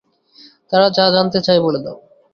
[0.71, 1.97] তারা যা জানতে চায় বলে দাও।